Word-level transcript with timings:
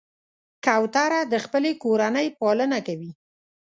کوتره 0.65 1.19
د 1.31 1.33
خپلې 1.45 1.71
کورنۍ 1.83 2.27
پالنه 2.39 2.79
کوي. 2.87 3.11